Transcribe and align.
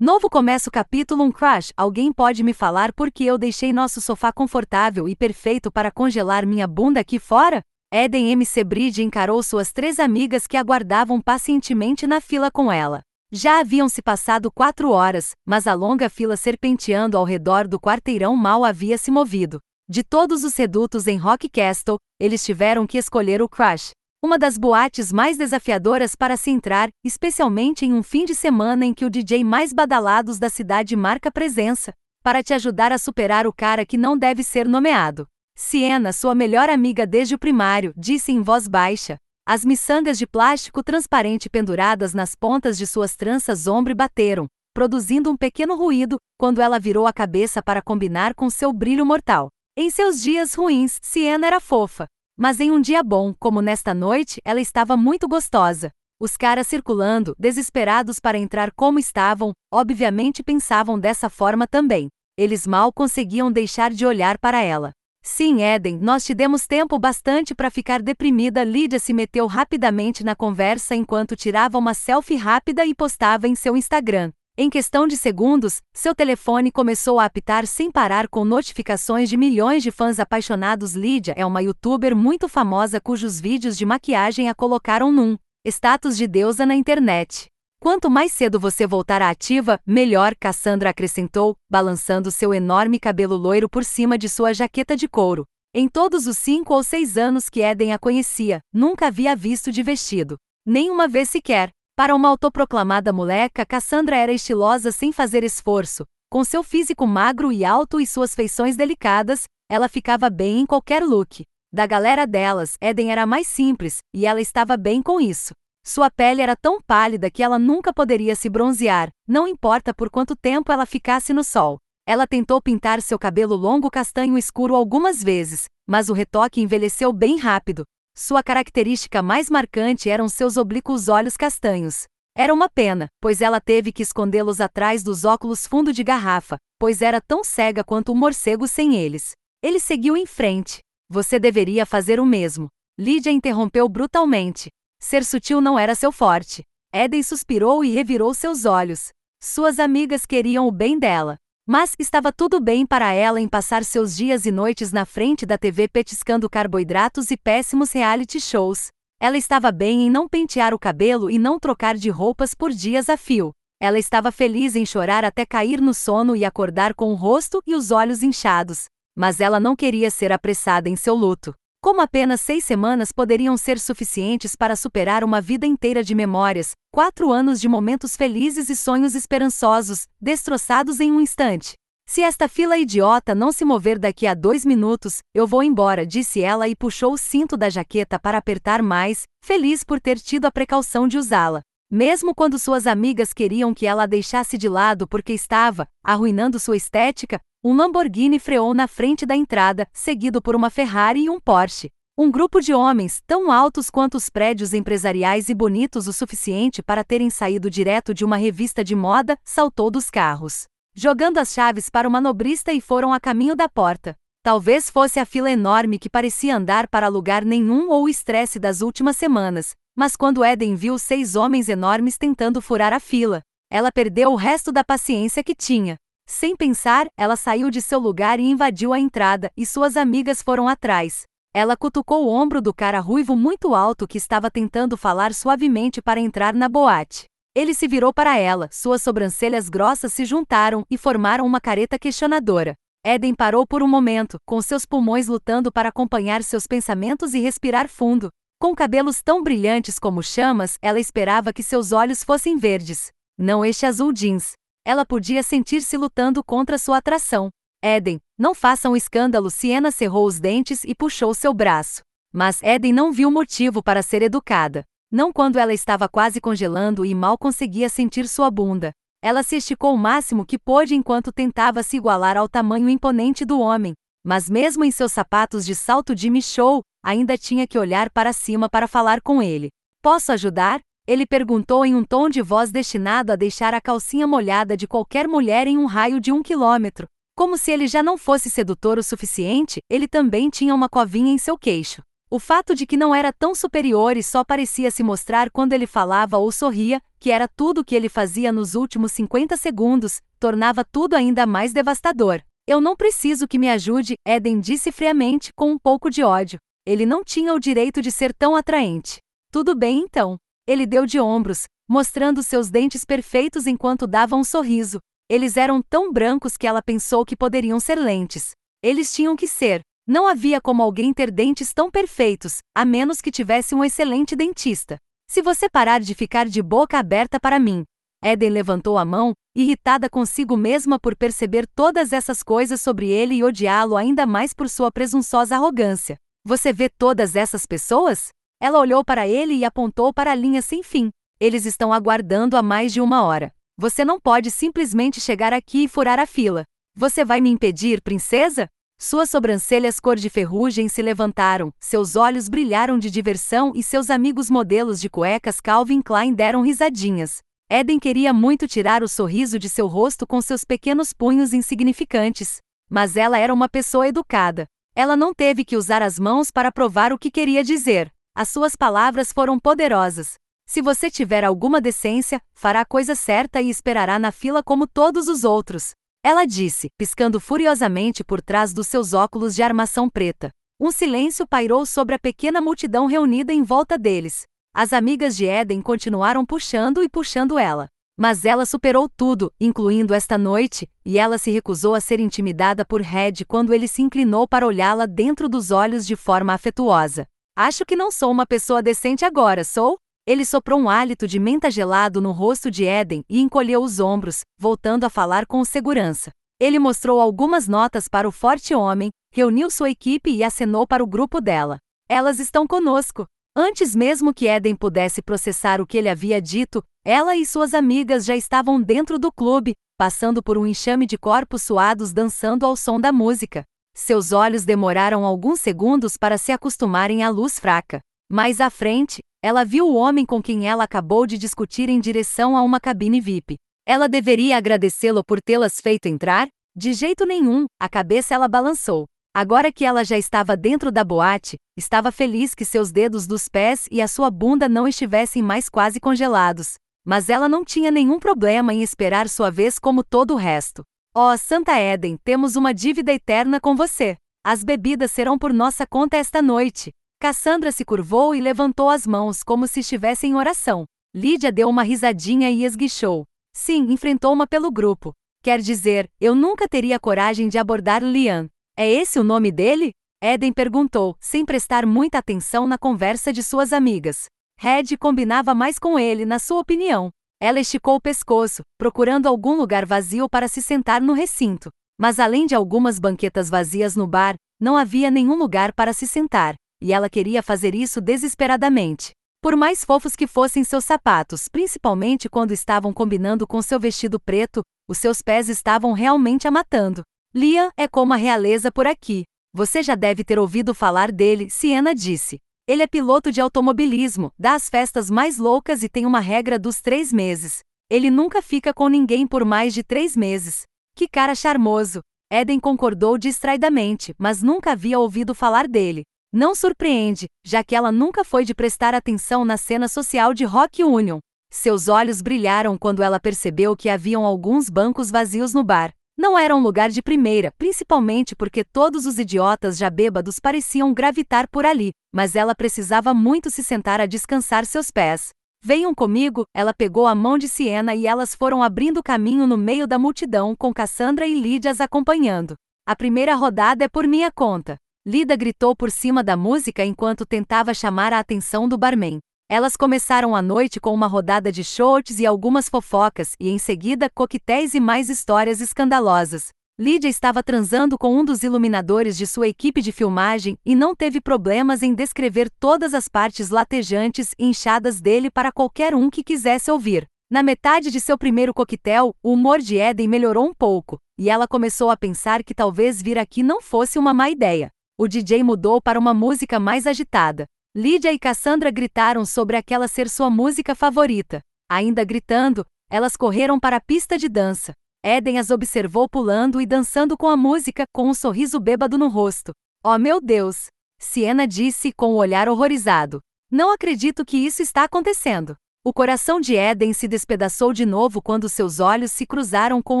Novo 0.00 0.30
começo 0.30 0.70
capítulo 0.70 1.24
1 1.24 1.32
Crush. 1.32 1.72
Alguém 1.76 2.12
pode 2.12 2.44
me 2.44 2.52
falar 2.52 2.92
por 2.92 3.10
que 3.10 3.26
eu 3.26 3.36
deixei 3.36 3.72
nosso 3.72 4.00
sofá 4.00 4.32
confortável 4.32 5.08
e 5.08 5.16
perfeito 5.16 5.72
para 5.72 5.90
congelar 5.90 6.46
minha 6.46 6.68
bunda 6.68 7.00
aqui 7.00 7.18
fora? 7.18 7.64
Eden 7.92 8.30
MC 8.30 8.62
Bridge 8.62 9.02
encarou 9.02 9.42
suas 9.42 9.72
três 9.72 9.98
amigas 9.98 10.46
que 10.46 10.56
aguardavam 10.56 11.20
pacientemente 11.20 12.06
na 12.06 12.20
fila 12.20 12.48
com 12.48 12.70
ela. 12.70 13.00
Já 13.32 13.58
haviam 13.58 13.88
se 13.88 14.00
passado 14.00 14.52
quatro 14.52 14.92
horas, 14.92 15.34
mas 15.44 15.66
a 15.66 15.74
longa 15.74 16.08
fila 16.08 16.36
serpenteando 16.36 17.18
ao 17.18 17.24
redor 17.24 17.66
do 17.66 17.80
quarteirão 17.80 18.36
mal 18.36 18.64
havia 18.64 18.96
se 18.96 19.10
movido. 19.10 19.58
De 19.88 20.04
todos 20.04 20.44
os 20.44 20.56
redutos 20.56 21.08
em 21.08 21.16
Rock 21.16 21.48
Castle, 21.48 21.98
eles 22.20 22.44
tiveram 22.44 22.86
que 22.86 22.98
escolher 22.98 23.42
o 23.42 23.48
Crush 23.48 23.90
uma 24.20 24.36
das 24.36 24.58
boates 24.58 25.12
mais 25.12 25.38
desafiadoras 25.38 26.16
para 26.16 26.36
se 26.36 26.50
entrar, 26.50 26.88
especialmente 27.04 27.86
em 27.86 27.94
um 27.94 28.02
fim 28.02 28.24
de 28.24 28.34
semana 28.34 28.84
em 28.84 28.92
que 28.92 29.04
o 29.04 29.10
DJ 29.10 29.44
mais 29.44 29.72
badalados 29.72 30.40
da 30.40 30.50
cidade 30.50 30.96
marca 30.96 31.30
presença, 31.30 31.94
para 32.22 32.42
te 32.42 32.52
ajudar 32.52 32.90
a 32.90 32.98
superar 32.98 33.46
o 33.46 33.52
cara 33.52 33.86
que 33.86 33.96
não 33.96 34.18
deve 34.18 34.42
ser 34.42 34.66
nomeado. 34.66 35.26
Siena, 35.56 36.12
sua 36.12 36.34
melhor 36.34 36.68
amiga 36.68 37.06
desde 37.06 37.36
o 37.36 37.38
primário, 37.38 37.92
disse 37.96 38.32
em 38.32 38.42
voz 38.42 38.66
baixa. 38.66 39.18
As 39.46 39.64
miçangas 39.64 40.18
de 40.18 40.26
plástico 40.26 40.82
transparente 40.82 41.48
penduradas 41.48 42.12
nas 42.12 42.34
pontas 42.34 42.76
de 42.76 42.86
suas 42.86 43.16
tranças 43.16 43.66
ombro 43.68 43.94
bateram, 43.94 44.46
produzindo 44.74 45.30
um 45.30 45.36
pequeno 45.36 45.76
ruído, 45.76 46.18
quando 46.36 46.60
ela 46.60 46.78
virou 46.78 47.06
a 47.06 47.12
cabeça 47.12 47.62
para 47.62 47.80
combinar 47.80 48.34
com 48.34 48.50
seu 48.50 48.72
brilho 48.72 49.06
mortal. 49.06 49.48
Em 49.76 49.90
seus 49.90 50.20
dias 50.20 50.54
ruins, 50.54 50.98
Siena 51.00 51.46
era 51.46 51.60
fofa, 51.60 52.08
mas 52.38 52.60
em 52.60 52.70
um 52.70 52.80
dia 52.80 53.02
bom, 53.02 53.34
como 53.36 53.60
nesta 53.60 53.92
noite, 53.92 54.40
ela 54.44 54.60
estava 54.60 54.96
muito 54.96 55.26
gostosa. 55.26 55.92
Os 56.20 56.36
caras 56.36 56.68
circulando, 56.68 57.34
desesperados 57.36 58.20
para 58.20 58.38
entrar 58.38 58.70
como 58.70 59.00
estavam, 59.00 59.52
obviamente 59.72 60.42
pensavam 60.42 60.98
dessa 60.98 61.28
forma 61.28 61.66
também. 61.66 62.08
Eles 62.36 62.64
mal 62.64 62.92
conseguiam 62.92 63.50
deixar 63.50 63.90
de 63.90 64.06
olhar 64.06 64.38
para 64.38 64.62
ela. 64.62 64.92
Sim, 65.20 65.62
Eden, 65.62 65.98
nós 65.98 66.24
te 66.24 66.32
demos 66.32 66.66
tempo 66.66 66.96
bastante 66.96 67.54
para 67.54 67.70
ficar 67.70 68.00
deprimida. 68.00 68.62
Lídia 68.62 69.00
se 69.00 69.12
meteu 69.12 69.46
rapidamente 69.48 70.22
na 70.22 70.36
conversa 70.36 70.94
enquanto 70.94 71.34
tirava 71.34 71.76
uma 71.76 71.92
selfie 71.92 72.36
rápida 72.36 72.86
e 72.86 72.94
postava 72.94 73.48
em 73.48 73.56
seu 73.56 73.76
Instagram. 73.76 74.32
Em 74.60 74.68
questão 74.68 75.06
de 75.06 75.16
segundos, 75.16 75.80
seu 75.94 76.12
telefone 76.12 76.72
começou 76.72 77.20
a 77.20 77.26
apitar 77.26 77.64
sem 77.64 77.92
parar 77.92 78.26
com 78.26 78.44
notificações 78.44 79.28
de 79.28 79.36
milhões 79.36 79.84
de 79.84 79.92
fãs 79.92 80.18
apaixonados. 80.18 80.96
Lídia 80.96 81.32
é 81.36 81.46
uma 81.46 81.62
youtuber 81.62 82.16
muito 82.16 82.48
famosa 82.48 83.00
cujos 83.00 83.40
vídeos 83.40 83.78
de 83.78 83.86
maquiagem 83.86 84.48
a 84.48 84.54
colocaram 84.56 85.12
num 85.12 85.38
status 85.64 86.16
de 86.16 86.26
deusa 86.26 86.66
na 86.66 86.74
internet. 86.74 87.46
Quanto 87.80 88.10
mais 88.10 88.32
cedo 88.32 88.58
você 88.58 88.84
voltar 88.84 89.22
à 89.22 89.30
ativa, 89.30 89.78
melhor, 89.86 90.34
Cassandra 90.34 90.90
acrescentou, 90.90 91.56
balançando 91.70 92.28
seu 92.28 92.52
enorme 92.52 92.98
cabelo 92.98 93.36
loiro 93.36 93.68
por 93.68 93.84
cima 93.84 94.18
de 94.18 94.28
sua 94.28 94.52
jaqueta 94.52 94.96
de 94.96 95.06
couro. 95.06 95.44
Em 95.72 95.86
todos 95.86 96.26
os 96.26 96.36
cinco 96.36 96.74
ou 96.74 96.82
seis 96.82 97.16
anos 97.16 97.48
que 97.48 97.62
Eden 97.62 97.92
a 97.92 97.98
conhecia, 97.98 98.60
nunca 98.72 99.06
havia 99.06 99.36
visto 99.36 99.70
de 99.70 99.84
vestido. 99.84 100.36
Nem 100.66 100.90
uma 100.90 101.06
vez 101.06 101.30
sequer. 101.30 101.70
Para 101.98 102.14
uma 102.14 102.28
autoproclamada 102.28 103.12
moleca, 103.12 103.66
Cassandra 103.66 104.14
era 104.14 104.30
estilosa 104.30 104.92
sem 104.92 105.10
fazer 105.10 105.42
esforço. 105.42 106.06
Com 106.30 106.44
seu 106.44 106.62
físico 106.62 107.04
magro 107.04 107.50
e 107.50 107.64
alto 107.64 108.00
e 108.00 108.06
suas 108.06 108.36
feições 108.36 108.76
delicadas, 108.76 109.46
ela 109.68 109.88
ficava 109.88 110.30
bem 110.30 110.60
em 110.60 110.64
qualquer 110.64 111.02
look. 111.02 111.44
Da 111.72 111.88
galera 111.88 112.24
delas, 112.24 112.76
Eden 112.80 113.10
era 113.10 113.26
mais 113.26 113.48
simples, 113.48 113.98
e 114.14 114.26
ela 114.26 114.40
estava 114.40 114.76
bem 114.76 115.02
com 115.02 115.20
isso. 115.20 115.52
Sua 115.84 116.08
pele 116.08 116.40
era 116.40 116.54
tão 116.54 116.80
pálida 116.80 117.32
que 117.32 117.42
ela 117.42 117.58
nunca 117.58 117.92
poderia 117.92 118.36
se 118.36 118.48
bronzear, 118.48 119.10
não 119.26 119.48
importa 119.48 119.92
por 119.92 120.08
quanto 120.08 120.36
tempo 120.36 120.70
ela 120.70 120.86
ficasse 120.86 121.32
no 121.32 121.42
sol. 121.42 121.78
Ela 122.06 122.28
tentou 122.28 122.62
pintar 122.62 123.02
seu 123.02 123.18
cabelo 123.18 123.56
longo 123.56 123.90
castanho 123.90 124.38
escuro 124.38 124.76
algumas 124.76 125.20
vezes, 125.20 125.64
mas 125.84 126.08
o 126.08 126.12
retoque 126.12 126.60
envelheceu 126.60 127.12
bem 127.12 127.38
rápido, 127.38 127.82
sua 128.18 128.42
característica 128.42 129.22
mais 129.22 129.48
marcante 129.48 130.10
eram 130.10 130.28
seus 130.28 130.56
oblíquos 130.56 131.08
olhos 131.08 131.36
castanhos. 131.36 132.06
Era 132.36 132.52
uma 132.52 132.68
pena, 132.68 133.06
pois 133.20 133.40
ela 133.40 133.60
teve 133.60 133.92
que 133.92 134.02
escondê-los 134.02 134.60
atrás 134.60 135.04
dos 135.04 135.24
óculos 135.24 135.68
fundo 135.68 135.92
de 135.92 136.02
garrafa, 136.02 136.58
pois 136.80 137.00
era 137.00 137.20
tão 137.20 137.44
cega 137.44 137.84
quanto 137.84 138.10
um 138.10 138.16
morcego 138.16 138.66
sem 138.66 138.96
eles. 138.96 139.36
Ele 139.62 139.78
seguiu 139.78 140.16
em 140.16 140.26
frente. 140.26 140.80
Você 141.08 141.38
deveria 141.38 141.86
fazer 141.86 142.18
o 142.18 142.26
mesmo. 142.26 142.68
Lídia 142.98 143.30
interrompeu 143.30 143.88
brutalmente. 143.88 144.68
Ser 145.00 145.24
sutil 145.24 145.60
não 145.60 145.78
era 145.78 145.94
seu 145.94 146.10
forte. 146.10 146.64
Eden 146.92 147.22
suspirou 147.22 147.84
e 147.84 147.90
revirou 147.90 148.34
seus 148.34 148.64
olhos. 148.64 149.12
Suas 149.40 149.78
amigas 149.78 150.26
queriam 150.26 150.66
o 150.66 150.72
bem 150.72 150.98
dela. 150.98 151.38
Mas 151.70 151.94
estava 151.98 152.32
tudo 152.32 152.60
bem 152.60 152.86
para 152.86 153.12
ela 153.12 153.38
em 153.38 153.46
passar 153.46 153.84
seus 153.84 154.16
dias 154.16 154.46
e 154.46 154.50
noites 154.50 154.90
na 154.90 155.04
frente 155.04 155.44
da 155.44 155.58
TV 155.58 155.86
petiscando 155.86 156.48
carboidratos 156.48 157.30
e 157.30 157.36
péssimos 157.36 157.92
reality 157.92 158.40
shows. 158.40 158.88
Ela 159.20 159.36
estava 159.36 159.70
bem 159.70 160.06
em 160.06 160.10
não 160.10 160.26
pentear 160.26 160.72
o 160.72 160.78
cabelo 160.78 161.30
e 161.30 161.38
não 161.38 161.60
trocar 161.60 161.94
de 161.94 162.08
roupas 162.08 162.54
por 162.54 162.70
dias 162.70 163.10
a 163.10 163.18
fio. 163.18 163.52
Ela 163.78 163.98
estava 163.98 164.32
feliz 164.32 164.74
em 164.76 164.86
chorar 164.86 165.26
até 165.26 165.44
cair 165.44 165.78
no 165.78 165.92
sono 165.92 166.34
e 166.34 166.42
acordar 166.42 166.94
com 166.94 167.12
o 167.12 167.14
rosto 167.14 167.62
e 167.66 167.74
os 167.74 167.90
olhos 167.90 168.22
inchados. 168.22 168.86
Mas 169.14 169.38
ela 169.38 169.60
não 169.60 169.76
queria 169.76 170.10
ser 170.10 170.32
apressada 170.32 170.88
em 170.88 170.96
seu 170.96 171.14
luto. 171.14 171.54
Como 171.80 172.00
apenas 172.00 172.40
seis 172.40 172.64
semanas 172.64 173.12
poderiam 173.12 173.56
ser 173.56 173.78
suficientes 173.78 174.56
para 174.56 174.74
superar 174.74 175.22
uma 175.22 175.40
vida 175.40 175.64
inteira 175.64 176.02
de 176.02 176.12
memórias, 176.12 176.72
quatro 176.92 177.30
anos 177.30 177.60
de 177.60 177.68
momentos 177.68 178.16
felizes 178.16 178.68
e 178.68 178.74
sonhos 178.74 179.14
esperançosos, 179.14 180.08
destroçados 180.20 180.98
em 180.98 181.12
um 181.12 181.20
instante. 181.20 181.74
Se 182.04 182.20
esta 182.20 182.48
fila 182.48 182.76
idiota 182.76 183.32
não 183.32 183.52
se 183.52 183.64
mover 183.64 183.96
daqui 183.96 184.26
a 184.26 184.34
dois 184.34 184.64
minutos, 184.64 185.18
eu 185.32 185.46
vou 185.46 185.62
embora, 185.62 186.04
disse 186.04 186.40
ela 186.40 186.66
e 186.66 186.74
puxou 186.74 187.12
o 187.12 187.18
cinto 187.18 187.56
da 187.56 187.70
jaqueta 187.70 188.18
para 188.18 188.38
apertar 188.38 188.82
mais, 188.82 189.28
feliz 189.40 189.84
por 189.84 190.00
ter 190.00 190.18
tido 190.18 190.46
a 190.46 190.50
precaução 190.50 191.06
de 191.06 191.16
usá-la. 191.16 191.60
Mesmo 191.90 192.34
quando 192.34 192.58
suas 192.58 192.86
amigas 192.86 193.32
queriam 193.32 193.72
que 193.72 193.86
ela 193.86 194.02
a 194.02 194.06
deixasse 194.06 194.58
de 194.58 194.68
lado 194.68 195.06
porque 195.06 195.32
estava 195.32 195.88
arruinando 196.02 196.58
sua 196.58 196.76
estética, 196.76 197.40
um 197.62 197.74
Lamborghini 197.74 198.38
freou 198.38 198.72
na 198.72 198.86
frente 198.86 199.26
da 199.26 199.34
entrada, 199.34 199.88
seguido 199.92 200.40
por 200.40 200.54
uma 200.54 200.70
Ferrari 200.70 201.24
e 201.24 201.30
um 201.30 201.40
Porsche. 201.40 201.90
Um 202.16 202.30
grupo 202.30 202.60
de 202.60 202.72
homens, 202.72 203.20
tão 203.26 203.50
altos 203.50 203.90
quanto 203.90 204.16
os 204.16 204.30
prédios 204.30 204.72
empresariais 204.72 205.48
e 205.48 205.54
bonitos 205.54 206.06
o 206.06 206.12
suficiente 206.12 206.82
para 206.82 207.04
terem 207.04 207.30
saído 207.30 207.68
direto 207.68 208.14
de 208.14 208.24
uma 208.24 208.36
revista 208.36 208.84
de 208.84 208.94
moda, 208.94 209.36
saltou 209.44 209.90
dos 209.90 210.08
carros. 210.08 210.66
Jogando 210.94 211.38
as 211.38 211.52
chaves 211.52 211.90
para 211.90 212.08
o 212.08 212.10
manobrista 212.10 212.72
e 212.72 212.80
foram 212.80 213.12
a 213.12 213.20
caminho 213.20 213.54
da 213.54 213.68
porta. 213.68 214.16
Talvez 214.42 214.88
fosse 214.88 215.18
a 215.18 215.26
fila 215.26 215.50
enorme 215.50 215.98
que 215.98 216.08
parecia 216.08 216.56
andar 216.56 216.88
para 216.88 217.08
lugar 217.08 217.44
nenhum 217.44 217.90
ou 217.90 218.04
o 218.04 218.08
estresse 218.08 218.58
das 218.58 218.80
últimas 218.80 219.16
semanas, 219.16 219.74
mas 219.96 220.16
quando 220.16 220.44
Eden 220.44 220.74
viu 220.74 220.98
seis 220.98 221.36
homens 221.36 221.68
enormes 221.68 222.16
tentando 222.16 222.62
furar 222.62 222.92
a 222.92 223.00
fila, 223.00 223.42
ela 223.70 223.92
perdeu 223.92 224.32
o 224.32 224.36
resto 224.36 224.72
da 224.72 224.82
paciência 224.82 225.44
que 225.44 225.54
tinha. 225.54 225.98
Sem 226.30 226.54
pensar, 226.54 227.08
ela 227.16 227.36
saiu 227.36 227.70
de 227.70 227.80
seu 227.80 227.98
lugar 227.98 228.38
e 228.38 228.44
invadiu 228.44 228.92
a 228.92 229.00
entrada, 229.00 229.50
e 229.56 229.64
suas 229.64 229.96
amigas 229.96 230.42
foram 230.42 230.68
atrás. 230.68 231.22
Ela 231.54 231.74
cutucou 231.74 232.26
o 232.26 232.28
ombro 232.28 232.60
do 232.60 232.74
cara 232.74 233.00
ruivo 233.00 233.34
muito 233.34 233.74
alto 233.74 234.06
que 234.06 234.18
estava 234.18 234.50
tentando 234.50 234.94
falar 234.94 235.32
suavemente 235.32 236.02
para 236.02 236.20
entrar 236.20 236.52
na 236.52 236.68
boate. 236.68 237.24
Ele 237.56 237.72
se 237.72 237.88
virou 237.88 238.12
para 238.12 238.36
ela, 238.36 238.68
suas 238.70 239.02
sobrancelhas 239.02 239.70
grossas 239.70 240.12
se 240.12 240.26
juntaram 240.26 240.84
e 240.90 240.98
formaram 240.98 241.46
uma 241.46 241.62
careta 241.62 241.98
questionadora. 241.98 242.74
Eden 243.02 243.34
parou 243.34 243.66
por 243.66 243.82
um 243.82 243.88
momento, 243.88 244.38
com 244.44 244.60
seus 244.60 244.84
pulmões 244.84 245.28
lutando 245.28 245.72
para 245.72 245.88
acompanhar 245.88 246.42
seus 246.42 246.66
pensamentos 246.66 247.32
e 247.32 247.40
respirar 247.40 247.88
fundo. 247.88 248.28
Com 248.60 248.74
cabelos 248.74 249.22
tão 249.22 249.42
brilhantes 249.42 249.98
como 249.98 250.22
chamas, 250.22 250.76
ela 250.82 251.00
esperava 251.00 251.54
que 251.54 251.62
seus 251.62 251.90
olhos 251.90 252.22
fossem 252.22 252.58
verdes. 252.58 253.10
Não 253.38 253.64
este 253.64 253.86
azul 253.86 254.12
jeans 254.12 254.58
ela 254.84 255.04
podia 255.04 255.42
sentir-se 255.42 255.96
lutando 255.96 256.42
contra 256.42 256.78
sua 256.78 256.98
atração. 256.98 257.50
Eden, 257.82 258.20
não 258.38 258.54
faça 258.54 258.88
um 258.88 258.96
escândalo. 258.96 259.50
Siena 259.50 259.90
cerrou 259.90 260.26
os 260.26 260.40
dentes 260.40 260.82
e 260.84 260.94
puxou 260.94 261.34
seu 261.34 261.54
braço. 261.54 262.02
Mas 262.32 262.62
Eden 262.62 262.92
não 262.92 263.12
viu 263.12 263.30
motivo 263.30 263.82
para 263.82 264.02
ser 264.02 264.22
educada. 264.22 264.84
Não 265.10 265.32
quando 265.32 265.58
ela 265.58 265.72
estava 265.72 266.08
quase 266.08 266.40
congelando 266.40 267.04
e 267.04 267.14
mal 267.14 267.38
conseguia 267.38 267.88
sentir 267.88 268.28
sua 268.28 268.50
bunda. 268.50 268.92
Ela 269.22 269.42
se 269.42 269.56
esticou 269.56 269.94
o 269.94 269.98
máximo 269.98 270.44
que 270.44 270.58
pôde 270.58 270.94
enquanto 270.94 271.32
tentava 271.32 271.82
se 271.82 271.96
igualar 271.96 272.36
ao 272.36 272.48
tamanho 272.48 272.88
imponente 272.88 273.44
do 273.44 273.58
homem. 273.58 273.94
Mas 274.24 274.50
mesmo 274.50 274.84
em 274.84 274.90
seus 274.90 275.12
sapatos 275.12 275.64
de 275.64 275.74
salto 275.74 276.16
Jimmy 276.16 276.42
Show, 276.42 276.82
ainda 277.02 277.38
tinha 277.38 277.66
que 277.66 277.78
olhar 277.78 278.10
para 278.10 278.32
cima 278.32 278.68
para 278.68 278.86
falar 278.86 279.20
com 279.20 279.42
ele. 279.42 279.70
Posso 280.02 280.32
ajudar? 280.32 280.80
Ele 281.08 281.24
perguntou 281.24 281.86
em 281.86 281.94
um 281.94 282.04
tom 282.04 282.28
de 282.28 282.42
voz 282.42 282.70
destinado 282.70 283.32
a 283.32 283.36
deixar 283.36 283.72
a 283.72 283.80
calcinha 283.80 284.26
molhada 284.26 284.76
de 284.76 284.86
qualquer 284.86 285.26
mulher 285.26 285.66
em 285.66 285.78
um 285.78 285.86
raio 285.86 286.20
de 286.20 286.30
um 286.30 286.42
quilômetro. 286.42 287.08
Como 287.34 287.56
se 287.56 287.70
ele 287.70 287.86
já 287.86 288.02
não 288.02 288.18
fosse 288.18 288.50
sedutor 288.50 288.98
o 288.98 289.02
suficiente, 289.02 289.80
ele 289.88 290.06
também 290.06 290.50
tinha 290.50 290.74
uma 290.74 290.86
covinha 290.86 291.32
em 291.32 291.38
seu 291.38 291.56
queixo. 291.56 292.02
O 292.28 292.38
fato 292.38 292.74
de 292.74 292.84
que 292.84 292.94
não 292.94 293.14
era 293.14 293.32
tão 293.32 293.54
superior 293.54 294.18
e 294.18 294.22
só 294.22 294.44
parecia 294.44 294.90
se 294.90 295.02
mostrar 295.02 295.50
quando 295.50 295.72
ele 295.72 295.86
falava 295.86 296.36
ou 296.36 296.52
sorria, 296.52 297.00
que 297.18 297.30
era 297.30 297.48
tudo 297.48 297.80
o 297.80 297.84
que 297.84 297.94
ele 297.94 298.10
fazia 298.10 298.52
nos 298.52 298.74
últimos 298.74 299.10
50 299.12 299.56
segundos, 299.56 300.20
tornava 300.38 300.84
tudo 300.84 301.16
ainda 301.16 301.46
mais 301.46 301.72
devastador. 301.72 302.42
Eu 302.66 302.82
não 302.82 302.94
preciso 302.94 303.48
que 303.48 303.58
me 303.58 303.70
ajude, 303.70 304.18
Eden 304.26 304.60
disse 304.60 304.92
friamente, 304.92 305.54
com 305.54 305.70
um 305.70 305.78
pouco 305.78 306.10
de 306.10 306.22
ódio. 306.22 306.58
Ele 306.84 307.06
não 307.06 307.24
tinha 307.24 307.54
o 307.54 307.58
direito 307.58 308.02
de 308.02 308.12
ser 308.12 308.34
tão 308.34 308.54
atraente. 308.54 309.20
Tudo 309.50 309.74
bem 309.74 310.00
então. 310.00 310.38
Ele 310.68 310.84
deu 310.84 311.06
de 311.06 311.18
ombros, 311.18 311.64
mostrando 311.88 312.42
seus 312.42 312.68
dentes 312.68 313.02
perfeitos 313.02 313.66
enquanto 313.66 314.06
dava 314.06 314.36
um 314.36 314.44
sorriso. 314.44 315.00
Eles 315.26 315.56
eram 315.56 315.80
tão 315.80 316.12
brancos 316.12 316.58
que 316.58 316.66
ela 316.66 316.82
pensou 316.82 317.24
que 317.24 317.34
poderiam 317.34 317.80
ser 317.80 317.94
lentes. 317.94 318.50
Eles 318.82 319.10
tinham 319.10 319.34
que 319.34 319.48
ser. 319.48 319.80
Não 320.06 320.26
havia 320.26 320.60
como 320.60 320.82
alguém 320.82 321.14
ter 321.14 321.30
dentes 321.30 321.72
tão 321.72 321.90
perfeitos, 321.90 322.58
a 322.76 322.84
menos 322.84 323.22
que 323.22 323.30
tivesse 323.30 323.74
um 323.74 323.82
excelente 323.82 324.36
dentista. 324.36 324.98
Se 325.26 325.40
você 325.40 325.70
parar 325.70 326.00
de 326.00 326.14
ficar 326.14 326.46
de 326.46 326.60
boca 326.60 326.98
aberta 326.98 327.40
para 327.40 327.58
mim. 327.58 327.84
Eden 328.22 328.50
levantou 328.50 328.98
a 328.98 329.06
mão, 329.06 329.32
irritada 329.56 330.10
consigo 330.10 330.54
mesma 330.54 330.98
por 331.00 331.16
perceber 331.16 331.66
todas 331.66 332.12
essas 332.12 332.42
coisas 332.42 332.82
sobre 332.82 333.08
ele 333.08 333.36
e 333.36 333.44
odiá-lo 333.44 333.96
ainda 333.96 334.26
mais 334.26 334.52
por 334.52 334.68
sua 334.68 334.92
presunçosa 334.92 335.54
arrogância. 335.54 336.20
Você 336.44 336.74
vê 336.74 336.90
todas 336.90 337.36
essas 337.36 337.64
pessoas? 337.64 338.28
Ela 338.60 338.80
olhou 338.80 339.04
para 339.04 339.28
ele 339.28 339.54
e 339.54 339.64
apontou 339.64 340.12
para 340.12 340.32
a 340.32 340.34
linha 340.34 340.60
sem 340.60 340.82
fim. 340.82 341.10
Eles 341.38 341.64
estão 341.64 341.92
aguardando 341.92 342.56
há 342.56 342.62
mais 342.62 342.92
de 342.92 343.00
uma 343.00 343.22
hora. 343.22 343.52
Você 343.76 344.04
não 344.04 344.18
pode 344.18 344.50
simplesmente 344.50 345.20
chegar 345.20 345.52
aqui 345.52 345.84
e 345.84 345.88
furar 345.88 346.18
a 346.18 346.26
fila. 346.26 346.64
Você 346.96 347.24
vai 347.24 347.40
me 347.40 347.48
impedir, 347.48 348.02
princesa? 348.02 348.68
Suas 349.00 349.30
sobrancelhas 349.30 350.00
cor 350.00 350.16
de 350.16 350.28
ferrugem 350.28 350.88
se 350.88 351.00
levantaram, 351.00 351.72
seus 351.78 352.16
olhos 352.16 352.48
brilharam 352.48 352.98
de 352.98 353.08
diversão 353.08 353.70
e 353.76 353.80
seus 353.80 354.10
amigos 354.10 354.50
modelos 354.50 355.00
de 355.00 355.08
cuecas 355.08 355.60
Calvin 355.60 356.02
Klein 356.02 356.34
deram 356.34 356.62
risadinhas. 356.62 357.38
Eden 357.70 358.00
queria 358.00 358.32
muito 358.32 358.66
tirar 358.66 359.04
o 359.04 359.08
sorriso 359.08 359.56
de 359.56 359.68
seu 359.68 359.86
rosto 359.86 360.26
com 360.26 360.42
seus 360.42 360.64
pequenos 360.64 361.12
punhos 361.12 361.52
insignificantes. 361.52 362.56
Mas 362.90 363.16
ela 363.16 363.38
era 363.38 363.54
uma 363.54 363.68
pessoa 363.68 364.08
educada. 364.08 364.66
Ela 364.96 365.16
não 365.16 365.32
teve 365.32 365.64
que 365.64 365.76
usar 365.76 366.02
as 366.02 366.18
mãos 366.18 366.50
para 366.50 366.72
provar 366.72 367.12
o 367.12 367.18
que 367.18 367.30
queria 367.30 367.62
dizer. 367.62 368.12
As 368.40 368.50
suas 368.50 368.76
palavras 368.76 369.32
foram 369.32 369.58
poderosas. 369.58 370.34
Se 370.64 370.80
você 370.80 371.10
tiver 371.10 371.44
alguma 371.44 371.80
decência, 371.80 372.40
fará 372.54 372.82
a 372.82 372.84
coisa 372.84 373.16
certa 373.16 373.60
e 373.60 373.68
esperará 373.68 374.16
na 374.16 374.30
fila 374.30 374.62
como 374.62 374.86
todos 374.86 375.26
os 375.26 375.42
outros. 375.42 375.90
Ela 376.22 376.44
disse, 376.44 376.88
piscando 376.96 377.40
furiosamente 377.40 378.22
por 378.22 378.40
trás 378.40 378.72
dos 378.72 378.86
seus 378.86 379.12
óculos 379.12 379.56
de 379.56 379.62
armação 379.64 380.08
preta. 380.08 380.52
Um 380.78 380.92
silêncio 380.92 381.48
pairou 381.48 381.84
sobre 381.84 382.14
a 382.14 382.18
pequena 382.18 382.60
multidão 382.60 383.06
reunida 383.06 383.52
em 383.52 383.64
volta 383.64 383.98
deles. 383.98 384.46
As 384.72 384.92
amigas 384.92 385.36
de 385.36 385.44
Eden 385.44 385.82
continuaram 385.82 386.46
puxando 386.46 387.02
e 387.02 387.08
puxando 387.08 387.58
ela. 387.58 387.88
Mas 388.16 388.44
ela 388.44 388.64
superou 388.64 389.08
tudo, 389.08 389.52
incluindo 389.58 390.14
esta 390.14 390.38
noite, 390.38 390.88
e 391.04 391.18
ela 391.18 391.38
se 391.38 391.50
recusou 391.50 391.92
a 391.92 392.00
ser 392.00 392.20
intimidada 392.20 392.84
por 392.84 393.00
Red 393.00 393.44
quando 393.48 393.74
ele 393.74 393.88
se 393.88 394.00
inclinou 394.00 394.46
para 394.46 394.64
olhá-la 394.64 395.06
dentro 395.06 395.48
dos 395.48 395.72
olhos 395.72 396.06
de 396.06 396.14
forma 396.14 396.54
afetuosa. 396.54 397.26
Acho 397.60 397.84
que 397.84 397.96
não 397.96 398.12
sou 398.12 398.30
uma 398.30 398.46
pessoa 398.46 398.80
decente 398.80 399.24
agora, 399.24 399.64
sou? 399.64 399.98
Ele 400.24 400.44
soprou 400.44 400.78
um 400.78 400.88
hálito 400.88 401.26
de 401.26 401.40
menta 401.40 401.72
gelado 401.72 402.20
no 402.20 402.30
rosto 402.30 402.70
de 402.70 402.84
Eden 402.84 403.24
e 403.28 403.40
encolheu 403.40 403.82
os 403.82 403.98
ombros, 403.98 404.42
voltando 404.56 405.02
a 405.02 405.10
falar 405.10 405.44
com 405.44 405.64
segurança. 405.64 406.30
Ele 406.60 406.78
mostrou 406.78 407.20
algumas 407.20 407.66
notas 407.66 408.06
para 408.06 408.28
o 408.28 408.30
forte 408.30 408.76
homem, 408.76 409.10
reuniu 409.32 409.72
sua 409.72 409.90
equipe 409.90 410.30
e 410.30 410.44
acenou 410.44 410.86
para 410.86 411.02
o 411.02 411.06
grupo 411.06 411.40
dela. 411.40 411.78
Elas 412.08 412.38
estão 412.38 412.64
conosco. 412.64 413.26
Antes 413.56 413.92
mesmo 413.92 414.32
que 414.32 414.46
Eden 414.46 414.76
pudesse 414.76 415.20
processar 415.20 415.80
o 415.80 415.86
que 415.86 415.98
ele 415.98 416.08
havia 416.08 416.40
dito, 416.40 416.80
ela 417.04 417.34
e 417.34 417.44
suas 417.44 417.74
amigas 417.74 418.24
já 418.24 418.36
estavam 418.36 418.80
dentro 418.80 419.18
do 419.18 419.32
clube, 419.32 419.74
passando 419.96 420.40
por 420.40 420.56
um 420.56 420.64
enxame 420.64 421.06
de 421.06 421.18
corpos 421.18 421.64
suados 421.64 422.12
dançando 422.12 422.64
ao 422.64 422.76
som 422.76 423.00
da 423.00 423.10
música. 423.10 423.64
Seus 423.98 424.30
olhos 424.30 424.64
demoraram 424.64 425.24
alguns 425.24 425.60
segundos 425.60 426.16
para 426.16 426.38
se 426.38 426.52
acostumarem 426.52 427.24
à 427.24 427.28
luz 427.28 427.58
fraca. 427.58 428.00
Mais 428.30 428.60
à 428.60 428.70
frente, 428.70 429.20
ela 429.42 429.64
viu 429.64 429.88
o 429.88 429.96
homem 429.96 430.24
com 430.24 430.40
quem 430.40 430.68
ela 430.68 430.84
acabou 430.84 431.26
de 431.26 431.36
discutir 431.36 431.88
em 431.88 431.98
direção 431.98 432.56
a 432.56 432.62
uma 432.62 432.78
cabine 432.78 433.20
VIP. 433.20 433.56
Ela 433.84 434.08
deveria 434.08 434.56
agradecê-lo 434.56 435.24
por 435.24 435.42
tê-las 435.42 435.80
feito 435.80 436.06
entrar? 436.06 436.46
De 436.76 436.92
jeito 436.92 437.26
nenhum, 437.26 437.66
a 437.78 437.88
cabeça 437.88 438.34
ela 438.34 438.46
balançou. 438.46 439.04
Agora 439.34 439.72
que 439.72 439.84
ela 439.84 440.04
já 440.04 440.16
estava 440.16 440.56
dentro 440.56 440.92
da 440.92 441.02
boate, 441.02 441.56
estava 441.76 442.12
feliz 442.12 442.54
que 442.54 442.64
seus 442.64 442.92
dedos 442.92 443.26
dos 443.26 443.48
pés 443.48 443.88
e 443.90 444.00
a 444.00 444.06
sua 444.06 444.30
bunda 444.30 444.68
não 444.68 444.86
estivessem 444.86 445.42
mais 445.42 445.68
quase 445.68 445.98
congelados. 445.98 446.74
Mas 447.04 447.28
ela 447.28 447.48
não 447.48 447.64
tinha 447.64 447.90
nenhum 447.90 448.20
problema 448.20 448.72
em 448.72 448.80
esperar 448.80 449.28
sua 449.28 449.50
vez 449.50 449.76
como 449.76 450.04
todo 450.04 450.34
o 450.34 450.36
resto. 450.36 450.84
Ó 451.20 451.32
oh, 451.32 451.36
Santa 451.36 451.76
Eden, 451.80 452.16
temos 452.22 452.54
uma 452.54 452.72
dívida 452.72 453.12
eterna 453.12 453.60
com 453.60 453.74
você. 453.74 454.16
As 454.44 454.62
bebidas 454.62 455.10
serão 455.10 455.36
por 455.36 455.52
nossa 455.52 455.84
conta 455.84 456.16
esta 456.16 456.40
noite. 456.40 456.94
Cassandra 457.20 457.72
se 457.72 457.84
curvou 457.84 458.36
e 458.36 458.40
levantou 458.40 458.88
as 458.88 459.04
mãos 459.04 459.42
como 459.42 459.66
se 459.66 459.80
estivesse 459.80 460.28
em 460.28 460.36
oração. 460.36 460.84
Lídia 461.12 461.50
deu 461.50 461.68
uma 461.68 461.82
risadinha 461.82 462.48
e 462.52 462.64
esguichou. 462.64 463.26
Sim, 463.52 463.90
enfrentou-uma 463.90 464.46
pelo 464.46 464.70
grupo. 464.70 465.12
Quer 465.42 465.58
dizer, 465.58 466.08
eu 466.20 466.36
nunca 466.36 466.68
teria 466.68 467.00
coragem 467.00 467.48
de 467.48 467.58
abordar 467.58 468.00
Lian. 468.00 468.48
É 468.76 468.88
esse 468.88 469.18
o 469.18 469.24
nome 469.24 469.50
dele? 469.50 469.90
Eden 470.22 470.52
perguntou, 470.52 471.16
sem 471.18 471.44
prestar 471.44 471.84
muita 471.84 472.18
atenção 472.18 472.64
na 472.64 472.78
conversa 472.78 473.32
de 473.32 473.42
suas 473.42 473.72
amigas. 473.72 474.26
Red 474.56 474.96
combinava 474.96 475.52
mais 475.52 475.80
com 475.80 475.98
ele, 475.98 476.24
na 476.24 476.38
sua 476.38 476.60
opinião. 476.60 477.10
Ela 477.40 477.60
esticou 477.60 477.96
o 477.96 478.00
pescoço, 478.00 478.62
procurando 478.76 479.26
algum 479.26 479.56
lugar 479.56 479.84
vazio 479.86 480.28
para 480.28 480.48
se 480.48 480.60
sentar 480.62 481.00
no 481.00 481.12
recinto. 481.12 481.70
Mas 481.98 482.18
além 482.18 482.46
de 482.46 482.54
algumas 482.54 482.98
banquetas 482.98 483.50
vazias 483.50 483.96
no 483.96 484.06
bar, 484.06 484.36
não 484.60 484.76
havia 484.76 485.10
nenhum 485.10 485.36
lugar 485.36 485.72
para 485.72 485.92
se 485.92 486.06
sentar 486.06 486.56
e 486.80 486.92
ela 486.92 487.10
queria 487.10 487.42
fazer 487.42 487.74
isso 487.74 488.00
desesperadamente. 488.00 489.10
Por 489.40 489.56
mais 489.56 489.84
fofos 489.84 490.16
que 490.16 490.26
fossem 490.26 490.64
seus 490.64 490.84
sapatos, 490.84 491.48
principalmente 491.48 492.28
quando 492.28 492.52
estavam 492.52 492.92
combinando 492.92 493.46
com 493.46 493.62
seu 493.62 493.78
vestido 493.78 494.18
preto, 494.18 494.62
os 494.88 494.98
seus 494.98 495.22
pés 495.22 495.48
estavam 495.48 495.92
realmente 495.92 496.48
a 496.48 496.50
matando. 496.50 497.02
Liam 497.34 497.70
é 497.76 497.86
como 497.86 498.12
a 498.12 498.16
realeza 498.16 498.72
por 498.72 498.86
aqui. 498.86 499.24
Você 499.54 499.82
já 499.82 499.94
deve 499.94 500.24
ter 500.24 500.38
ouvido 500.38 500.74
falar 500.74 501.12
dele, 501.12 501.48
Siena 501.50 501.94
disse. 501.94 502.38
Ele 502.68 502.82
é 502.82 502.86
piloto 502.86 503.32
de 503.32 503.40
automobilismo, 503.40 504.30
dá 504.38 504.52
as 504.52 504.68
festas 504.68 505.08
mais 505.08 505.38
loucas 505.38 505.82
e 505.82 505.88
tem 505.88 506.04
uma 506.04 506.20
regra 506.20 506.58
dos 506.58 506.82
três 506.82 507.10
meses. 507.10 507.64
Ele 507.88 508.10
nunca 508.10 508.42
fica 508.42 508.74
com 508.74 508.88
ninguém 508.88 509.26
por 509.26 509.42
mais 509.42 509.72
de 509.72 509.82
três 509.82 510.14
meses. 510.14 510.66
Que 510.94 511.08
cara 511.08 511.34
charmoso! 511.34 512.02
Eden 512.30 512.60
concordou 512.60 513.16
distraidamente, 513.16 514.14
mas 514.18 514.42
nunca 514.42 514.72
havia 514.72 514.98
ouvido 514.98 515.34
falar 515.34 515.66
dele. 515.66 516.02
Não 516.30 516.54
surpreende, 516.54 517.26
já 517.42 517.64
que 517.64 517.74
ela 517.74 517.90
nunca 517.90 518.22
foi 518.22 518.44
de 518.44 518.54
prestar 518.54 518.94
atenção 518.94 519.46
na 519.46 519.56
cena 519.56 519.88
social 519.88 520.34
de 520.34 520.44
Rock 520.44 520.84
Union. 520.84 521.20
Seus 521.50 521.88
olhos 521.88 522.20
brilharam 522.20 522.76
quando 522.76 523.02
ela 523.02 523.18
percebeu 523.18 523.74
que 523.74 523.88
haviam 523.88 524.26
alguns 524.26 524.68
bancos 524.68 525.10
vazios 525.10 525.54
no 525.54 525.64
bar. 525.64 525.90
Não 526.18 526.36
era 526.36 526.54
um 526.56 526.60
lugar 526.60 526.90
de 526.90 527.00
primeira, 527.00 527.52
principalmente 527.56 528.34
porque 528.34 528.64
todos 528.64 529.06
os 529.06 529.20
idiotas 529.20 529.78
já 529.78 529.88
bêbados 529.88 530.40
pareciam 530.40 530.92
gravitar 530.92 531.46
por 531.48 531.64
ali, 531.64 531.92
mas 532.12 532.34
ela 532.34 532.56
precisava 532.56 533.14
muito 533.14 533.52
se 533.52 533.62
sentar 533.62 534.00
a 534.00 534.06
descansar 534.06 534.66
seus 534.66 534.90
pés. 534.90 535.28
Venham 535.62 535.94
comigo, 535.94 536.42
ela 536.52 536.74
pegou 536.74 537.06
a 537.06 537.14
mão 537.14 537.38
de 537.38 537.48
Siena 537.48 537.94
e 537.94 538.04
elas 538.04 538.34
foram 538.34 538.64
abrindo 538.64 539.00
caminho 539.00 539.46
no 539.46 539.56
meio 539.56 539.86
da 539.86 539.96
multidão 539.96 540.56
com 540.56 540.74
Cassandra 540.74 541.24
e 541.24 541.40
Lídia 541.40 541.70
as 541.70 541.80
acompanhando. 541.80 542.56
A 542.84 542.96
primeira 542.96 543.36
rodada 543.36 543.84
é 543.84 543.88
por 543.88 544.04
minha 544.08 544.32
conta. 544.32 544.76
Lida 545.06 545.36
gritou 545.36 545.76
por 545.76 545.88
cima 545.88 546.24
da 546.24 546.36
música 546.36 546.84
enquanto 546.84 547.24
tentava 547.24 547.72
chamar 547.72 548.12
a 548.12 548.18
atenção 548.18 548.68
do 548.68 548.76
barman. 548.76 549.20
Elas 549.50 549.78
começaram 549.78 550.36
a 550.36 550.42
noite 550.42 550.78
com 550.78 550.92
uma 550.92 551.06
rodada 551.06 551.50
de 551.50 551.64
shorts 551.64 552.18
e 552.18 552.26
algumas 552.26 552.68
fofocas, 552.68 553.34
e 553.40 553.48
em 553.48 553.56
seguida 553.56 554.10
coquetéis 554.10 554.74
e 554.74 554.80
mais 554.80 555.08
histórias 555.08 555.62
escandalosas. 555.62 556.48
Lídia 556.78 557.08
estava 557.08 557.42
transando 557.42 557.96
com 557.96 558.14
um 558.14 558.22
dos 558.22 558.42
iluminadores 558.42 559.16
de 559.16 559.26
sua 559.26 559.48
equipe 559.48 559.80
de 559.80 559.90
filmagem 559.90 560.58
e 560.66 560.74
não 560.74 560.94
teve 560.94 561.18
problemas 561.18 561.82
em 561.82 561.94
descrever 561.94 562.50
todas 562.60 562.92
as 562.92 563.08
partes 563.08 563.48
latejantes 563.48 564.34
e 564.38 564.44
inchadas 564.44 565.00
dele 565.00 565.30
para 565.30 565.50
qualquer 565.50 565.94
um 565.94 566.10
que 566.10 566.22
quisesse 566.22 566.70
ouvir. 566.70 567.08
Na 567.30 567.42
metade 567.42 567.90
de 567.90 568.00
seu 568.00 568.18
primeiro 568.18 568.52
coquetel, 568.52 569.14
o 569.22 569.32
humor 569.32 569.60
de 569.60 569.76
Eden 569.78 570.08
melhorou 570.08 570.46
um 570.46 570.52
pouco, 570.52 571.00
e 571.18 571.30
ela 571.30 571.48
começou 571.48 571.88
a 571.88 571.96
pensar 571.96 572.44
que 572.44 572.54
talvez 572.54 573.00
vir 573.00 573.18
aqui 573.18 573.42
não 573.42 573.62
fosse 573.62 573.98
uma 573.98 574.12
má 574.12 574.28
ideia 574.28 574.70
o 575.00 575.06
DJ 575.06 575.44
mudou 575.44 575.80
para 575.80 575.96
uma 575.96 576.12
música 576.12 576.58
mais 576.58 576.84
agitada. 576.84 577.46
Lídia 577.80 578.12
e 578.12 578.18
Cassandra 578.18 578.72
gritaram 578.72 579.24
sobre 579.24 579.56
aquela 579.56 579.86
ser 579.86 580.08
sua 580.08 580.28
música 580.28 580.74
favorita. 580.74 581.44
Ainda 581.70 582.02
gritando, 582.02 582.66
elas 582.90 583.16
correram 583.16 583.56
para 583.56 583.76
a 583.76 583.80
pista 583.80 584.18
de 584.18 584.28
dança. 584.28 584.74
Eden 585.00 585.38
as 585.38 585.48
observou 585.48 586.08
pulando 586.08 586.60
e 586.60 586.66
dançando 586.66 587.16
com 587.16 587.28
a 587.28 587.36
música, 587.36 587.84
com 587.92 588.08
um 588.08 588.14
sorriso 588.14 588.58
bêbado 588.58 588.98
no 588.98 589.06
rosto. 589.06 589.52
Oh 589.84 589.96
meu 589.96 590.20
Deus! 590.20 590.66
Siena 590.98 591.46
disse 591.46 591.92
com 591.92 592.14
um 592.14 592.16
olhar 592.16 592.48
horrorizado. 592.48 593.20
Não 593.48 593.72
acredito 593.72 594.24
que 594.24 594.38
isso 594.38 594.60
está 594.60 594.82
acontecendo. 594.82 595.54
O 595.84 595.92
coração 595.92 596.40
de 596.40 596.56
Eden 596.56 596.92
se 596.92 597.06
despedaçou 597.06 597.72
de 597.72 597.86
novo 597.86 598.20
quando 598.20 598.48
seus 598.48 598.80
olhos 598.80 599.12
se 599.12 599.24
cruzaram 599.24 599.80
com 599.80 600.00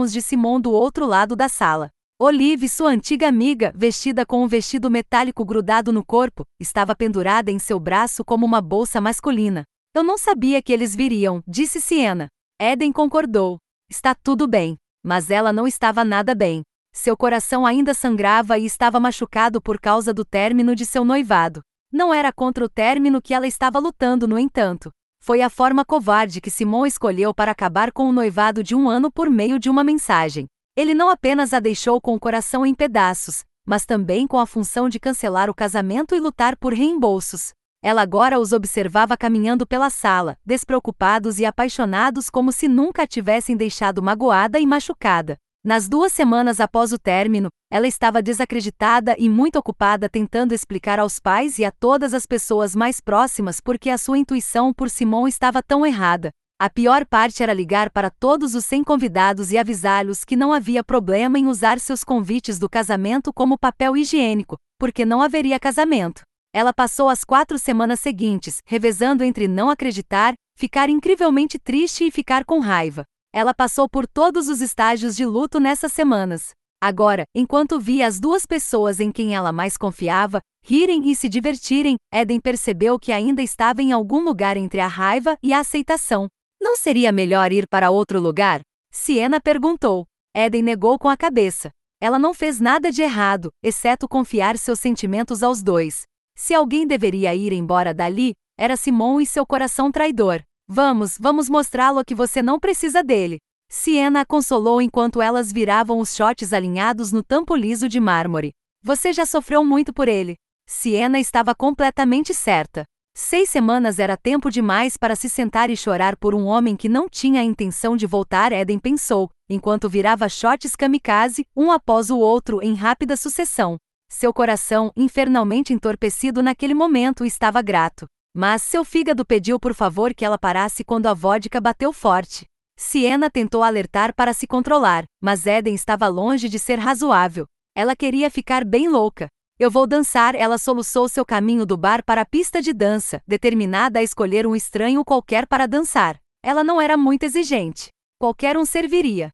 os 0.00 0.12
de 0.12 0.20
Simon 0.20 0.60
do 0.60 0.72
outro 0.72 1.06
lado 1.06 1.36
da 1.36 1.48
sala. 1.48 1.92
Olive, 2.20 2.68
sua 2.68 2.90
antiga 2.90 3.28
amiga, 3.28 3.72
vestida 3.76 4.26
com 4.26 4.42
um 4.42 4.48
vestido 4.48 4.90
metálico 4.90 5.44
grudado 5.44 5.92
no 5.92 6.04
corpo, 6.04 6.44
estava 6.58 6.92
pendurada 6.92 7.48
em 7.48 7.60
seu 7.60 7.78
braço 7.78 8.24
como 8.24 8.44
uma 8.44 8.60
bolsa 8.60 9.00
masculina. 9.00 9.62
Eu 9.94 10.02
não 10.02 10.18
sabia 10.18 10.60
que 10.60 10.72
eles 10.72 10.96
viriam, 10.96 11.40
disse 11.46 11.80
Siena. 11.80 12.26
Eden 12.60 12.90
concordou. 12.90 13.58
Está 13.88 14.16
tudo 14.16 14.48
bem. 14.48 14.76
Mas 15.00 15.30
ela 15.30 15.52
não 15.52 15.64
estava 15.64 16.04
nada 16.04 16.34
bem. 16.34 16.62
Seu 16.92 17.16
coração 17.16 17.64
ainda 17.64 17.94
sangrava 17.94 18.58
e 18.58 18.66
estava 18.66 18.98
machucado 18.98 19.62
por 19.62 19.78
causa 19.78 20.12
do 20.12 20.24
término 20.24 20.74
de 20.74 20.84
seu 20.84 21.04
noivado. 21.04 21.60
Não 21.92 22.12
era 22.12 22.32
contra 22.32 22.64
o 22.64 22.68
término 22.68 23.22
que 23.22 23.32
ela 23.32 23.46
estava 23.46 23.78
lutando, 23.78 24.26
no 24.26 24.40
entanto. 24.40 24.90
Foi 25.22 25.40
a 25.40 25.48
forma 25.48 25.84
covarde 25.84 26.40
que 26.40 26.50
Simon 26.50 26.84
escolheu 26.84 27.32
para 27.32 27.52
acabar 27.52 27.92
com 27.92 28.08
o 28.08 28.12
noivado 28.12 28.64
de 28.64 28.74
um 28.74 28.88
ano 28.88 29.08
por 29.08 29.30
meio 29.30 29.56
de 29.56 29.70
uma 29.70 29.84
mensagem. 29.84 30.48
Ele 30.78 30.94
não 30.94 31.10
apenas 31.10 31.52
a 31.52 31.58
deixou 31.58 32.00
com 32.00 32.14
o 32.14 32.20
coração 32.20 32.64
em 32.64 32.72
pedaços, 32.72 33.44
mas 33.66 33.84
também 33.84 34.28
com 34.28 34.38
a 34.38 34.46
função 34.46 34.88
de 34.88 35.00
cancelar 35.00 35.50
o 35.50 35.54
casamento 35.54 36.14
e 36.14 36.20
lutar 36.20 36.56
por 36.56 36.72
reembolsos. 36.72 37.50
Ela 37.82 38.00
agora 38.00 38.38
os 38.38 38.52
observava 38.52 39.16
caminhando 39.16 39.66
pela 39.66 39.90
sala, 39.90 40.38
despreocupados 40.46 41.40
e 41.40 41.44
apaixonados 41.44 42.30
como 42.30 42.52
se 42.52 42.68
nunca 42.68 43.02
a 43.02 43.06
tivessem 43.08 43.56
deixado 43.56 44.00
magoada 44.00 44.60
e 44.60 44.66
machucada. 44.66 45.36
Nas 45.64 45.88
duas 45.88 46.12
semanas 46.12 46.60
após 46.60 46.92
o 46.92 46.98
término, 46.98 47.48
ela 47.68 47.88
estava 47.88 48.22
desacreditada 48.22 49.16
e 49.18 49.28
muito 49.28 49.58
ocupada 49.58 50.08
tentando 50.08 50.54
explicar 50.54 51.00
aos 51.00 51.18
pais 51.18 51.58
e 51.58 51.64
a 51.64 51.72
todas 51.72 52.14
as 52.14 52.24
pessoas 52.24 52.76
mais 52.76 53.00
próximas 53.00 53.60
por 53.60 53.80
que 53.80 53.90
a 53.90 53.98
sua 53.98 54.16
intuição 54.16 54.72
por 54.72 54.88
Simon 54.88 55.26
estava 55.26 55.60
tão 55.60 55.84
errada. 55.84 56.30
A 56.60 56.68
pior 56.68 57.06
parte 57.06 57.40
era 57.40 57.54
ligar 57.54 57.88
para 57.88 58.10
todos 58.10 58.56
os 58.56 58.64
100 58.64 58.82
convidados 58.82 59.52
e 59.52 59.58
avisá-los 59.58 60.24
que 60.24 60.34
não 60.34 60.52
havia 60.52 60.82
problema 60.82 61.38
em 61.38 61.46
usar 61.46 61.78
seus 61.78 62.02
convites 62.02 62.58
do 62.58 62.68
casamento 62.68 63.32
como 63.32 63.56
papel 63.56 63.96
higiênico, 63.96 64.58
porque 64.76 65.04
não 65.04 65.22
haveria 65.22 65.60
casamento. 65.60 66.22
Ela 66.52 66.72
passou 66.72 67.08
as 67.08 67.22
quatro 67.22 67.60
semanas 67.60 68.00
seguintes, 68.00 68.60
revezando 68.66 69.22
entre 69.22 69.46
não 69.46 69.70
acreditar, 69.70 70.34
ficar 70.56 70.90
incrivelmente 70.90 71.60
triste 71.60 72.08
e 72.08 72.10
ficar 72.10 72.44
com 72.44 72.58
raiva. 72.58 73.04
Ela 73.32 73.54
passou 73.54 73.88
por 73.88 74.04
todos 74.04 74.48
os 74.48 74.60
estágios 74.60 75.14
de 75.14 75.24
luto 75.24 75.60
nessas 75.60 75.92
semanas. 75.92 76.50
Agora, 76.82 77.22
enquanto 77.32 77.78
via 77.78 78.04
as 78.04 78.18
duas 78.18 78.44
pessoas 78.44 78.98
em 78.98 79.12
quem 79.12 79.32
ela 79.32 79.52
mais 79.52 79.76
confiava 79.76 80.40
rirem 80.64 81.08
e 81.08 81.14
se 81.14 81.28
divertirem, 81.28 81.96
Eden 82.12 82.40
percebeu 82.40 82.98
que 82.98 83.12
ainda 83.12 83.42
estava 83.42 83.80
em 83.80 83.92
algum 83.92 84.24
lugar 84.24 84.56
entre 84.56 84.80
a 84.80 84.88
raiva 84.88 85.38
e 85.40 85.52
a 85.52 85.60
aceitação. 85.60 86.28
Não 86.60 86.76
seria 86.76 87.12
melhor 87.12 87.52
ir 87.52 87.66
para 87.68 87.90
outro 87.90 88.20
lugar? 88.20 88.60
Siena 88.90 89.40
perguntou. 89.40 90.06
Eden 90.34 90.62
negou 90.62 90.98
com 90.98 91.08
a 91.08 91.16
cabeça. 91.16 91.72
Ela 92.00 92.18
não 92.18 92.32
fez 92.32 92.60
nada 92.60 92.92
de 92.92 93.02
errado, 93.02 93.52
exceto 93.62 94.08
confiar 94.08 94.56
seus 94.56 94.78
sentimentos 94.78 95.42
aos 95.42 95.62
dois. 95.62 96.02
Se 96.36 96.54
alguém 96.54 96.86
deveria 96.86 97.34
ir 97.34 97.52
embora 97.52 97.92
dali, 97.92 98.34
era 98.56 98.76
Simon 98.76 99.20
e 99.20 99.26
seu 99.26 99.44
coração 99.44 99.90
traidor. 99.90 100.42
Vamos, 100.68 101.16
vamos 101.18 101.48
mostrá-lo 101.48 102.04
que 102.04 102.14
você 102.14 102.42
não 102.42 102.60
precisa 102.60 103.02
dele. 103.02 103.38
Siena 103.70 104.20
a 104.20 104.26
consolou 104.26 104.80
enquanto 104.80 105.20
elas 105.20 105.52
viravam 105.52 105.98
os 105.98 106.14
shots 106.14 106.52
alinhados 106.52 107.12
no 107.12 107.22
tampo 107.22 107.54
liso 107.54 107.88
de 107.88 108.00
mármore. 108.00 108.52
Você 108.82 109.12
já 109.12 109.26
sofreu 109.26 109.64
muito 109.64 109.92
por 109.92 110.08
ele. 110.08 110.36
Siena 110.66 111.18
estava 111.18 111.54
completamente 111.54 112.32
certa. 112.32 112.84
Seis 113.20 113.50
semanas 113.50 113.98
era 113.98 114.16
tempo 114.16 114.48
demais 114.48 114.96
para 114.96 115.16
se 115.16 115.28
sentar 115.28 115.70
e 115.70 115.76
chorar 115.76 116.16
por 116.16 116.36
um 116.36 116.46
homem 116.46 116.76
que 116.76 116.88
não 116.88 117.08
tinha 117.08 117.40
a 117.40 117.44
intenção 117.44 117.96
de 117.96 118.06
voltar, 118.06 118.52
Eden 118.52 118.78
pensou, 118.78 119.28
enquanto 119.50 119.88
virava 119.88 120.28
shots 120.28 120.76
kamikaze, 120.76 121.44
um 121.56 121.72
após 121.72 122.10
o 122.10 122.18
outro 122.18 122.62
em 122.62 122.74
rápida 122.74 123.16
sucessão. 123.16 123.76
Seu 124.08 124.32
coração, 124.32 124.92
infernalmente 124.96 125.72
entorpecido 125.72 126.44
naquele 126.44 126.74
momento, 126.74 127.24
estava 127.26 127.60
grato. 127.60 128.06
Mas 128.32 128.62
seu 128.62 128.84
fígado 128.84 129.26
pediu 129.26 129.58
por 129.58 129.74
favor 129.74 130.14
que 130.14 130.24
ela 130.24 130.38
parasse 130.38 130.84
quando 130.84 131.06
a 131.06 131.12
vodka 131.12 131.60
bateu 131.60 131.92
forte. 131.92 132.46
Siena 132.76 133.28
tentou 133.28 133.64
alertar 133.64 134.14
para 134.14 134.32
se 134.32 134.46
controlar, 134.46 135.04
mas 135.20 135.44
Eden 135.44 135.74
estava 135.74 136.06
longe 136.06 136.48
de 136.48 136.60
ser 136.60 136.78
razoável. 136.78 137.48
Ela 137.74 137.96
queria 137.96 138.30
ficar 138.30 138.64
bem 138.64 138.88
louca. 138.88 139.28
Eu 139.58 139.72
vou 139.72 139.88
dançar, 139.88 140.36
ela 140.36 140.56
soluçou 140.56 141.08
seu 141.08 141.24
caminho 141.24 141.66
do 141.66 141.76
bar 141.76 142.04
para 142.04 142.20
a 142.20 142.24
pista 142.24 142.62
de 142.62 142.72
dança, 142.72 143.20
determinada 143.26 143.98
a 143.98 144.02
escolher 144.04 144.46
um 144.46 144.54
estranho 144.54 145.04
qualquer 145.04 145.48
para 145.48 145.66
dançar. 145.66 146.20
Ela 146.40 146.62
não 146.62 146.80
era 146.80 146.96
muito 146.96 147.24
exigente. 147.24 147.90
Qualquer 148.20 148.56
um 148.56 148.64
serviria. 148.64 149.32